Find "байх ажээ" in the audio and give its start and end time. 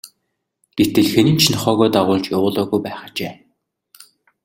2.83-3.33